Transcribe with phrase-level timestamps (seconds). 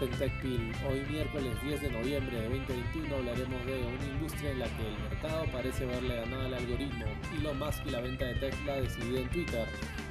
[0.00, 0.72] En TechPil.
[0.88, 4.98] Hoy miércoles 10 de noviembre de 2021 hablaremos de una industria en la que el
[5.10, 7.04] mercado parece verle ganado al algoritmo,
[7.38, 9.68] Elon Musk y la venta de Tesla decidida en Twitter,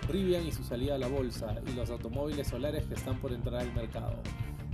[0.07, 3.61] Rivian y su salida a la bolsa y los automóviles solares que están por entrar
[3.61, 4.21] al mercado.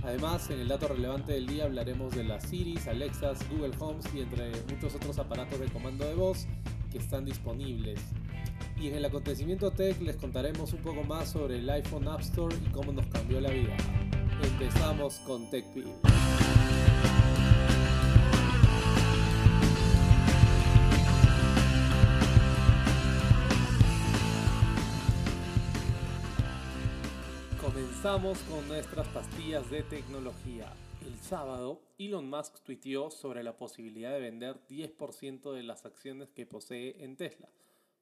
[0.04, 4.20] Además, en el dato relevante del día hablaremos de las Siris, Alexas, Google Homes y
[4.20, 6.46] entre muchos otros aparatos de comando de voz
[6.92, 8.00] que están disponibles.
[8.78, 12.54] Y en el acontecimiento tech les contaremos un poco más sobre el iPhone App Store
[12.54, 13.74] y cómo nos cambió la vida.
[14.42, 15.86] Empezamos con TechPil.
[27.60, 30.72] Comenzamos con nuestras pastillas de tecnología.
[31.04, 36.46] El sábado, Elon Musk tuiteó sobre la posibilidad de vender 10% de las acciones que
[36.46, 37.48] posee en Tesla.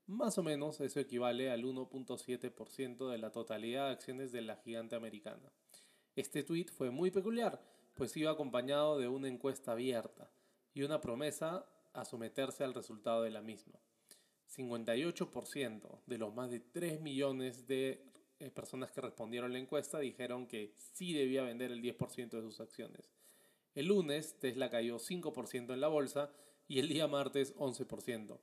[0.06, 4.96] Más o menos eso equivale al 1.7% de la totalidad de acciones de la gigante
[4.96, 5.50] americana.
[6.16, 7.60] Este tweet fue muy peculiar,
[7.94, 10.30] pues iba acompañado de una encuesta abierta
[10.72, 13.78] y una promesa a someterse al resultado de la misma.
[14.56, 20.46] 58% de los más de 3 millones de eh, personas que respondieron la encuesta dijeron
[20.46, 23.10] que sí debía vender el 10% de sus acciones.
[23.74, 26.30] El lunes Tesla cayó 5% en la bolsa
[26.68, 28.38] y el día martes 11%.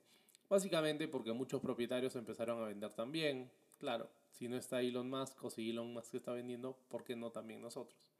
[0.48, 3.50] Básicamente porque muchos propietarios empezaron a vender también.
[3.78, 7.30] Claro, si no está Elon Musk o si Elon Musk está vendiendo, ¿por qué no
[7.30, 8.12] también nosotros?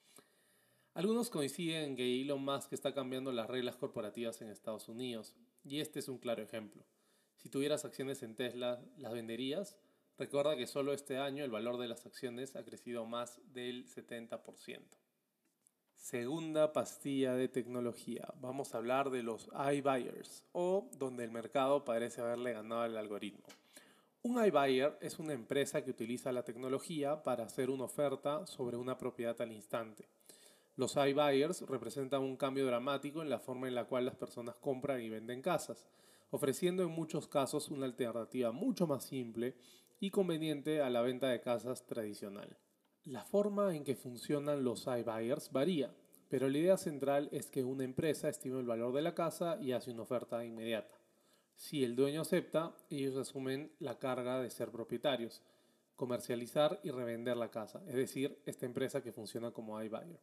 [0.94, 5.80] Algunos coinciden en que Elon Musk está cambiando las reglas corporativas en Estados Unidos, y
[5.80, 6.84] este es un claro ejemplo.
[7.36, 9.76] Si tuvieras acciones en Tesla, ¿las venderías?
[10.18, 14.80] Recuerda que solo este año el valor de las acciones ha crecido más del 70%.
[15.94, 18.28] Segunda pastilla de tecnología.
[18.40, 23.44] Vamos a hablar de los iBuyers o donde el mercado parece haberle ganado al algoritmo.
[24.24, 28.96] Un iBuyer es una empresa que utiliza la tecnología para hacer una oferta sobre una
[28.96, 30.08] propiedad al instante.
[30.76, 35.02] Los iBuyers representan un cambio dramático en la forma en la cual las personas compran
[35.02, 35.88] y venden casas,
[36.30, 39.56] ofreciendo en muchos casos una alternativa mucho más simple
[39.98, 42.56] y conveniente a la venta de casas tradicional.
[43.02, 45.92] La forma en que funcionan los iBuyers varía,
[46.28, 49.72] pero la idea central es que una empresa estima el valor de la casa y
[49.72, 51.01] hace una oferta inmediata.
[51.62, 55.42] Si el dueño acepta, ellos asumen la carga de ser propietarios,
[55.94, 60.18] comercializar y revender la casa, es decir, esta empresa que funciona como iBuyer.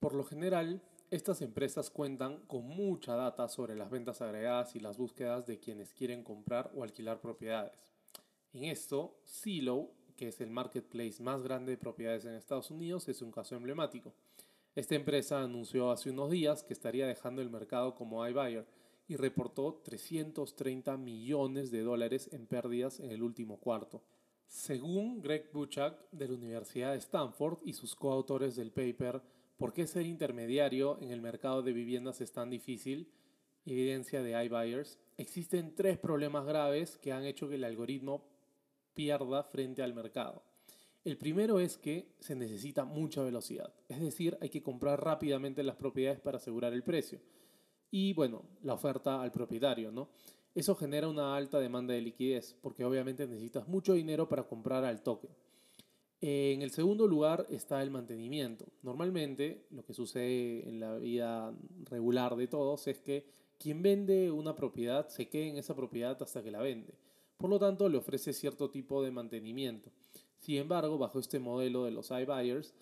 [0.00, 4.98] Por lo general, estas empresas cuentan con mucha data sobre las ventas agregadas y las
[4.98, 7.92] búsquedas de quienes quieren comprar o alquilar propiedades.
[8.52, 13.22] En esto, Zillow que es el marketplace más grande de propiedades en Estados Unidos, es
[13.22, 14.12] un caso emblemático.
[14.74, 18.66] Esta empresa anunció hace unos días que estaría dejando el mercado como iBuyer
[19.10, 24.02] y reportó 330 millones de dólares en pérdidas en el último cuarto.
[24.46, 29.20] Según Greg Buchak de la Universidad de Stanford y sus coautores del paper
[29.60, 33.12] ¿Por qué ser intermediario en el mercado de viviendas es tan difícil?
[33.66, 34.98] Evidencia de iBuyers.
[35.18, 38.24] Existen tres problemas graves que han hecho que el algoritmo
[38.94, 40.42] pierda frente al mercado.
[41.04, 45.76] El primero es que se necesita mucha velocidad, es decir, hay que comprar rápidamente las
[45.76, 47.20] propiedades para asegurar el precio.
[47.90, 50.08] Y bueno, la oferta al propietario, ¿no?
[50.54, 55.02] Eso genera una alta demanda de liquidez, porque obviamente necesitas mucho dinero para comprar al
[55.02, 55.28] toque.
[56.20, 58.66] En el segundo lugar está el mantenimiento.
[58.82, 63.24] Normalmente lo que sucede en la vida regular de todos es que
[63.58, 66.94] quien vende una propiedad se queda en esa propiedad hasta que la vende.
[67.38, 69.90] Por lo tanto, le ofrece cierto tipo de mantenimiento.
[70.38, 72.74] Sin embargo, bajo este modelo de los iBuyers,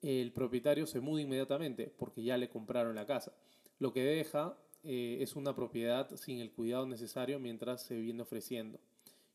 [0.00, 3.32] el propietario se muda inmediatamente porque ya le compraron la casa.
[3.78, 8.78] Lo que deja eh, es una propiedad sin el cuidado necesario mientras se viene ofreciendo.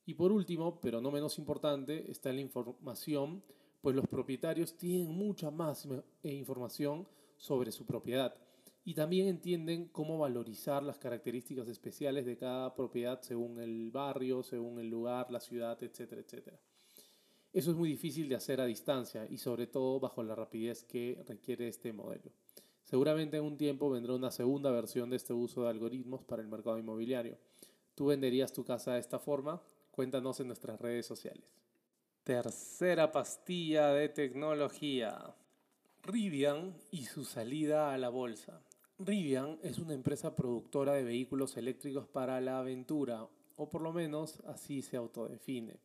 [0.06, 3.44] Y por último, pero no menos importante, está la información,
[3.82, 5.88] pues los propietarios tienen mucha más
[6.24, 7.08] eh, información
[7.38, 8.36] sobre su propiedad
[8.84, 14.80] y también entienden cómo valorizar las características especiales de cada propiedad según el barrio, según
[14.80, 16.60] el lugar, la ciudad, etcétera, etcétera.
[17.54, 21.24] Eso es muy difícil de hacer a distancia y sobre todo bajo la rapidez que
[21.28, 22.32] requiere este modelo.
[22.92, 26.50] Seguramente en un tiempo vendrá una segunda versión de este uso de algoritmos para el
[26.50, 27.38] mercado inmobiliario.
[27.96, 29.62] ¿Tú venderías tu casa de esta forma?
[29.92, 31.46] Cuéntanos en nuestras redes sociales.
[32.26, 35.34] Tercera pastilla de tecnología.
[36.04, 38.62] Rivian y su salida a la bolsa.
[39.00, 44.42] Rivian es una empresa productora de vehículos eléctricos para la aventura, o por lo menos
[44.48, 45.80] así se autodefine.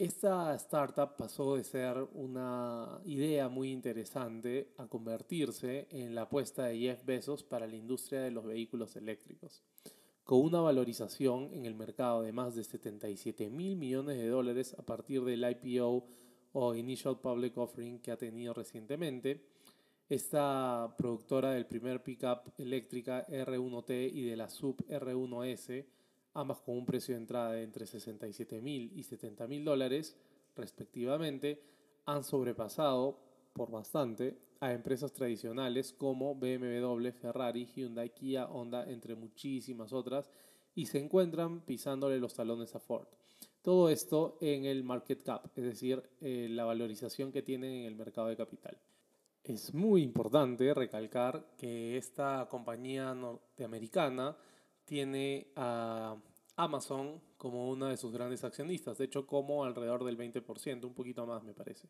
[0.00, 6.78] Esta startup pasó de ser una idea muy interesante a convertirse en la apuesta de
[6.78, 9.62] Jeff Bezos para la industria de los vehículos eléctricos.
[10.24, 14.80] Con una valorización en el mercado de más de 77 mil millones de dólares a
[14.80, 16.06] partir del IPO
[16.54, 19.44] o Initial Public Offering que ha tenido recientemente,
[20.08, 25.84] Esta productora del primer pickup eléctrica R1T y de la sub R1S,
[26.34, 30.16] ambas con un precio de entrada de entre 67 mil y 70 mil dólares,
[30.56, 31.62] respectivamente,
[32.06, 33.18] han sobrepasado
[33.52, 40.30] por bastante a empresas tradicionales como BMW, Ferrari, Hyundai, Kia, Honda, entre muchísimas otras,
[40.74, 43.06] y se encuentran pisándole los talones a Ford.
[43.62, 47.94] Todo esto en el market cap, es decir, eh, la valorización que tienen en el
[47.94, 48.78] mercado de capital.
[49.42, 54.36] Es muy importante recalcar que esta compañía norteamericana
[54.90, 56.16] tiene a
[56.56, 61.24] Amazon como una de sus grandes accionistas, de hecho como alrededor del 20%, un poquito
[61.26, 61.88] más me parece.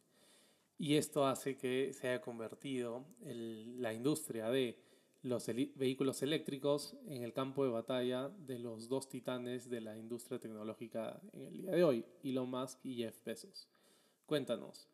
[0.77, 4.79] Y esto hace que se haya convertido la industria de
[5.23, 10.39] los vehículos eléctricos en el campo de batalla de los dos titanes de la industria
[10.39, 13.67] tecnológica en el día de hoy, Elon Musk y Jeff Bezos.
[14.27, 14.91] Cuéntanos,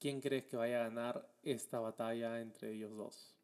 [0.00, 3.36] ¿quién crees que vaya a ganar esta batalla entre ellos dos?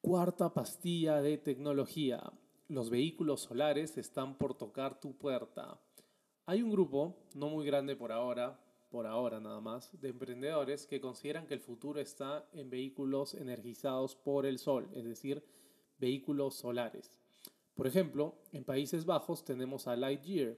[0.00, 2.32] Cuarta pastilla de tecnología.
[2.68, 5.78] Los vehículos solares están por tocar tu puerta.
[6.46, 8.58] Hay un grupo, no muy grande por ahora,
[8.90, 14.16] por ahora nada más, de emprendedores que consideran que el futuro está en vehículos energizados
[14.16, 15.44] por el sol, es decir,
[15.98, 17.10] vehículos solares.
[17.74, 20.56] Por ejemplo, en Países Bajos tenemos a Lightyear,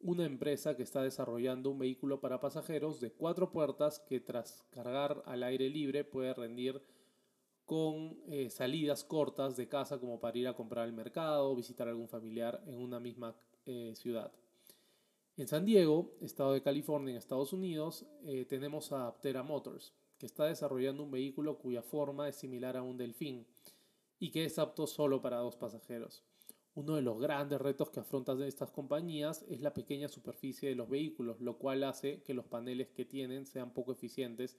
[0.00, 5.22] una empresa que está desarrollando un vehículo para pasajeros de cuatro puertas que tras cargar
[5.26, 6.82] al aire libre puede rendir
[7.66, 11.88] con eh, salidas cortas de casa como para ir a comprar al mercado o visitar
[11.88, 13.34] a algún familiar en una misma
[13.66, 14.32] eh, ciudad.
[15.36, 20.26] En San Diego, estado de California, en Estados Unidos, eh, tenemos a Aptera Motors, que
[20.26, 23.44] está desarrollando un vehículo cuya forma es similar a un delfín
[24.18, 26.22] y que es apto solo para dos pasajeros.
[26.74, 30.88] Uno de los grandes retos que afrontan estas compañías es la pequeña superficie de los
[30.88, 34.56] vehículos, lo cual hace que los paneles que tienen sean poco eficientes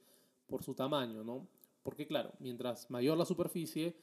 [0.48, 1.48] por su tamaño, ¿no?
[1.88, 3.95] Porque claro, mientras mayor la superficie,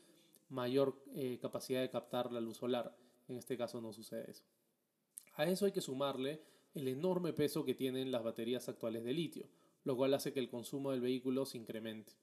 [0.49, 2.97] mayor eh, capacidad de captar la luz solar.
[3.29, 4.43] En este caso no sucede eso.
[5.35, 6.41] A eso hay que sumarle
[6.73, 9.51] el enorme peso que tienen las baterías actuales de litio,
[9.85, 12.15] lo cual hace que el consumo del vehículo se incremente.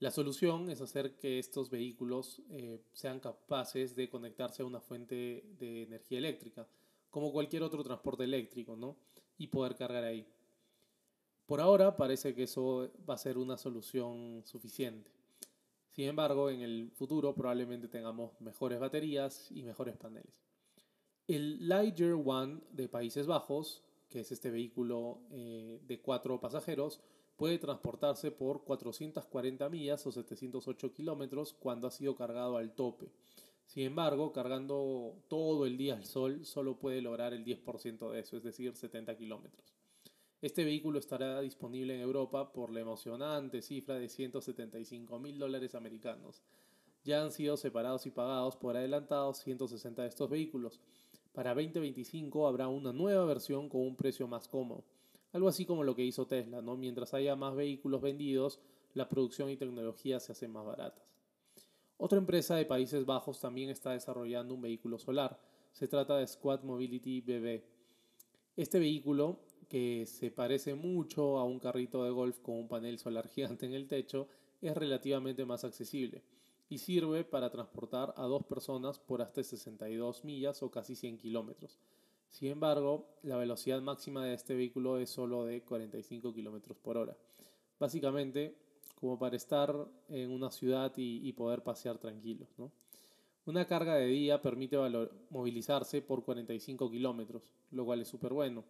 [0.00, 5.46] La solución es hacer que estos vehículos eh, sean capaces de conectarse a una fuente
[5.58, 6.68] de energía eléctrica,
[7.08, 8.98] como cualquier otro transporte eléctrico, ¿no?
[9.38, 10.26] Y poder cargar ahí.
[11.46, 15.10] Por ahora parece que eso va a ser una solución suficiente.
[15.90, 20.32] Sin embargo, en el futuro probablemente tengamos mejores baterías y mejores paneles.
[21.28, 27.00] El Lightyear One de Países Bajos, que es este vehículo eh, de cuatro pasajeros,
[27.36, 33.12] puede transportarse por 440 millas o 708 kilómetros cuando ha sido cargado al tope.
[33.66, 38.36] Sin embargo, cargando todo el día al sol, solo puede lograr el 10% de eso,
[38.36, 39.74] es decir, 70 kilómetros.
[40.44, 46.42] Este vehículo estará disponible en Europa por la emocionante cifra de 175 mil dólares americanos.
[47.02, 50.82] Ya han sido separados y pagados por adelantado 160 de estos vehículos.
[51.32, 54.84] Para 2025 habrá una nueva versión con un precio más cómodo.
[55.32, 56.76] Algo así como lo que hizo Tesla, ¿no?
[56.76, 58.60] Mientras haya más vehículos vendidos,
[58.92, 61.16] la producción y tecnología se hacen más baratas.
[61.96, 65.40] Otra empresa de Países Bajos también está desarrollando un vehículo solar.
[65.72, 67.62] Se trata de Squad Mobility BB.
[68.56, 73.28] Este vehículo, que se parece mucho a un carrito de golf con un panel solar
[73.34, 74.28] gigante en el techo,
[74.60, 76.22] es relativamente más accesible
[76.68, 81.78] y sirve para transportar a dos personas por hasta 62 millas o casi 100 kilómetros.
[82.30, 87.16] Sin embargo, la velocidad máxima de este vehículo es solo de 45 km por hora.
[87.78, 88.56] Básicamente,
[89.00, 92.48] como para estar en una ciudad y, poder pasear tranquilos.
[93.46, 94.76] Una carga de día permite
[95.30, 98.64] movilizarse por 45 kilómetros, lo cual es súper bueno.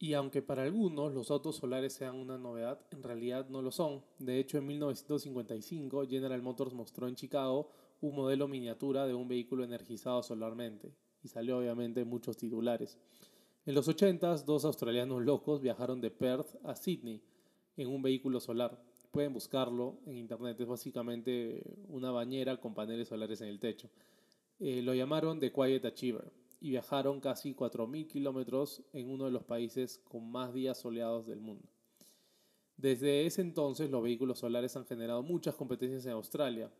[0.00, 4.04] Y aunque para algunos los autos solares sean una novedad, en realidad no lo son.
[4.18, 9.64] De hecho, en 1955 General Motors mostró en Chicago un modelo miniatura de un vehículo
[9.64, 12.96] energizado solarmente, y salió obviamente muchos titulares.
[13.66, 17.20] En los 80 dos australianos locos viajaron de Perth a Sydney
[17.76, 18.80] en un vehículo solar.
[19.10, 23.90] Pueden buscarlo en internet, es básicamente una bañera con paneles solares en el techo.
[24.60, 29.44] Eh, lo llamaron The Quiet Achiever y viajaron casi 4.000 kilómetros en uno de los
[29.44, 31.68] países con más días soleados del mundo.
[32.76, 36.70] Desde ese entonces los vehículos solares han generado muchas competencias en Australia,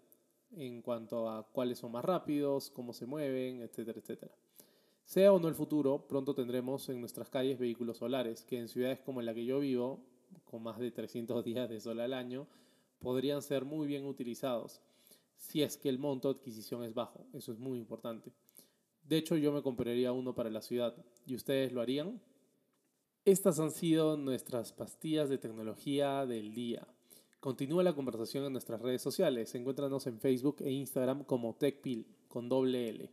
[0.56, 4.32] en cuanto a cuáles son más rápidos, cómo se mueven, etcétera, etcétera.
[5.04, 9.00] Sea o no el futuro, pronto tendremos en nuestras calles vehículos solares, que en ciudades
[9.00, 10.00] como la que yo vivo,
[10.44, 12.46] con más de 300 días de sol al año,
[12.98, 14.80] podrían ser muy bien utilizados,
[15.36, 18.32] si es que el monto de adquisición es bajo, eso es muy importante.
[19.08, 22.20] De hecho, yo me compraría uno para la ciudad, ¿y ustedes lo harían?
[23.24, 26.86] Estas han sido nuestras pastillas de tecnología del día.
[27.40, 29.54] Continúa la conversación en nuestras redes sociales.
[29.54, 33.10] Encuéntranos en Facebook e Instagram como TechPil con doble L.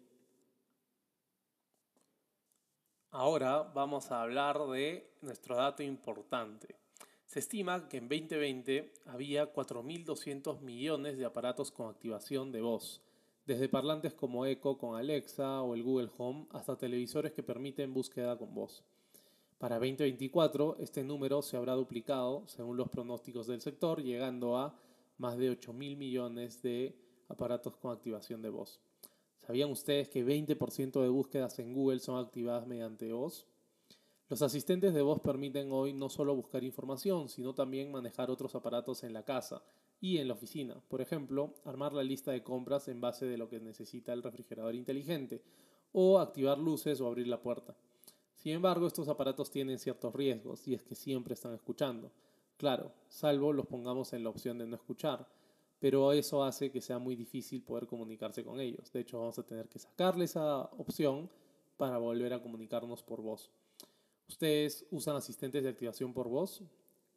[3.11, 6.75] Ahora vamos a hablar de nuestro dato importante.
[7.25, 13.01] Se estima que en 2020 había 4.200 millones de aparatos con activación de voz,
[13.45, 18.37] desde parlantes como Echo con Alexa o el Google Home hasta televisores que permiten búsqueda
[18.37, 18.83] con voz.
[19.59, 24.77] Para 2024 este número se habrá duplicado según los pronósticos del sector, llegando a
[25.17, 26.97] más de 8.000 millones de
[27.29, 28.79] aparatos con activación de voz.
[29.37, 33.47] ¿Sabían ustedes que 20% de búsquedas en Google son activadas mediante voz?
[34.27, 39.03] Los asistentes de voz permiten hoy no solo buscar información, sino también manejar otros aparatos
[39.03, 39.62] en la casa
[40.01, 40.82] y en la oficina.
[40.88, 44.74] Por ejemplo, armar la lista de compras en base de lo que necesita el refrigerador
[44.74, 45.44] inteligente,
[45.94, 47.77] o activar luces o abrir la puerta.
[48.34, 52.12] Sin embargo, estos aparatos tienen ciertos riesgos y es que siempre están escuchando.
[52.58, 55.27] Claro, salvo los pongamos en la opción de no escuchar,
[55.79, 58.91] pero eso hace que sea muy difícil poder comunicarse con ellos.
[58.91, 61.29] De hecho, vamos a tener que sacarle esa opción
[61.77, 63.51] para volver a comunicarnos por voz.
[64.27, 66.63] ¿Ustedes usan asistentes de activación por voz?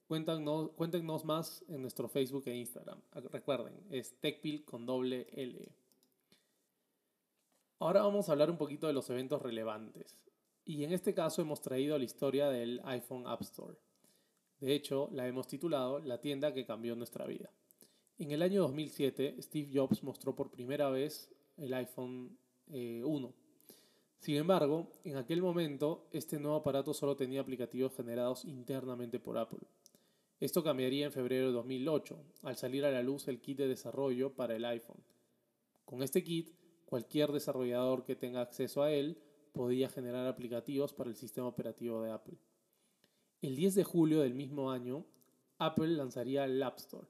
[0.06, 3.00] Cuéntanos, cuéntenos más en nuestro Facebook e Instagram.
[3.30, 5.68] Recuerden, es TechPil con doble L.
[7.78, 10.16] Ahora vamos a hablar un poquito de los eventos relevantes.
[10.64, 13.76] Y en este caso hemos traído la historia del iPhone App Store.
[14.60, 17.50] De hecho, la hemos titulado La tienda que cambió nuestra vida.
[18.18, 22.36] En el año 2007, Steve Jobs mostró por primera vez el iPhone
[22.66, 23.32] 1 eh,
[24.18, 29.60] sin embargo, en aquel momento, este nuevo aparato solo tenía aplicativos generados internamente por Apple.
[30.40, 34.34] Esto cambiaría en febrero de 2008, al salir a la luz el kit de desarrollo
[34.34, 35.02] para el iPhone.
[35.84, 36.50] Con este kit,
[36.84, 39.18] cualquier desarrollador que tenga acceso a él
[39.52, 42.38] podía generar aplicativos para el sistema operativo de Apple.
[43.40, 45.06] El 10 de julio del mismo año,
[45.58, 47.08] Apple lanzaría el App Store,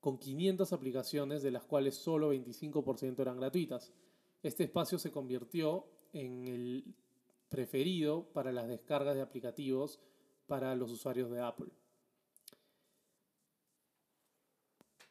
[0.00, 3.92] con 500 aplicaciones de las cuales solo 25% eran gratuitas.
[4.42, 6.94] Este espacio se convirtió en el
[7.48, 10.00] preferido para las descargas de aplicativos
[10.46, 11.70] para los usuarios de Apple.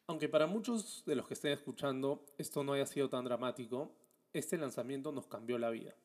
[0.07, 3.91] Aunque para muchos de los que estén escuchando esto no haya sido tan dramático,
[4.33, 5.95] este lanzamiento nos cambió la vida.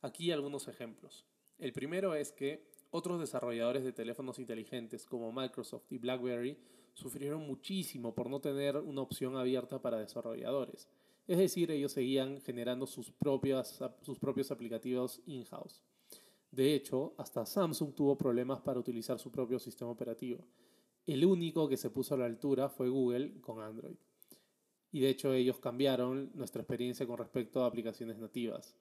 [0.00, 1.26] Aquí algunos ejemplos.
[1.58, 6.58] El primero es que otros desarrolladores de teléfonos inteligentes como Microsoft y BlackBerry
[6.94, 10.88] sufrieron muchísimo por no tener una opción abierta para desarrolladores.
[11.26, 15.82] Es decir, ellos seguían generando sus, propias, sus propios aplicativos in-house.
[16.50, 20.44] De hecho, hasta Samsung tuvo problemas para utilizar su propio sistema operativo.
[21.06, 23.96] El único que se puso a la altura fue Google con Android.
[24.92, 28.76] Y de hecho ellos cambiaron nuestra experiencia con respecto a aplicaciones nativas.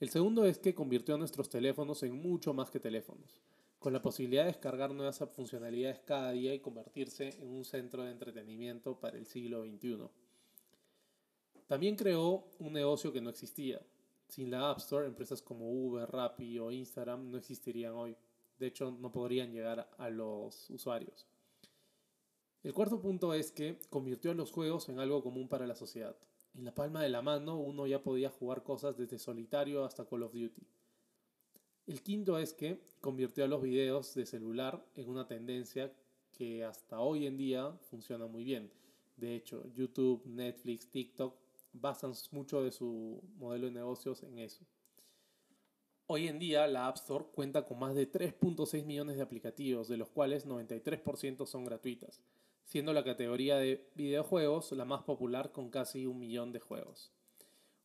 [0.00, 3.40] El segundo es que convirtió a nuestros teléfonos en mucho más que teléfonos,
[3.78, 8.10] con la posibilidad de descargar nuevas funcionalidades cada día y convertirse en un centro de
[8.10, 10.08] entretenimiento para el siglo XXI.
[11.66, 13.80] También creó un negocio que no existía.
[14.28, 18.16] Sin la App Store, empresas como Uber, Rappi o Instagram no existirían hoy.
[18.58, 21.26] De hecho, no podrían llegar a los usuarios.
[22.62, 26.16] El cuarto punto es que convirtió a los juegos en algo común para la sociedad.
[26.54, 30.22] En la palma de la mano uno ya podía jugar cosas desde solitario hasta Call
[30.22, 30.62] of Duty.
[31.86, 35.92] El quinto es que convirtió a los videos de celular en una tendencia
[36.32, 38.70] que hasta hoy en día funciona muy bien.
[39.16, 41.43] De hecho, YouTube, Netflix, TikTok
[41.74, 44.64] basan mucho de su modelo de negocios en eso.
[46.06, 49.96] Hoy en día la App Store cuenta con más de 3.6 millones de aplicativos, de
[49.96, 52.22] los cuales 93% son gratuitas,
[52.64, 57.10] siendo la categoría de videojuegos la más popular con casi un millón de juegos.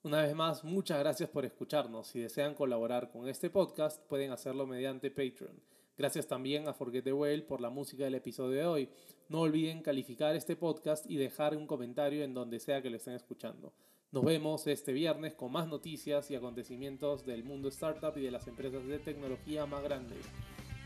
[0.01, 2.07] Una vez más, muchas gracias por escucharnos.
[2.07, 5.61] Si desean colaborar con este podcast, pueden hacerlo mediante Patreon.
[5.99, 8.89] Gracias también a Forget the Whale por la música del episodio de hoy.
[9.27, 13.15] No olviden calificar este podcast y dejar un comentario en donde sea que lo estén
[13.15, 13.73] escuchando.
[14.13, 18.47] Nos vemos este viernes con más noticias y acontecimientos del mundo startup y de las
[18.47, 20.19] empresas de tecnología más grandes.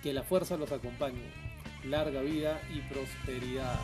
[0.01, 1.31] Que la fuerza los acompañe.
[1.85, 3.79] Larga vida y prosperidad.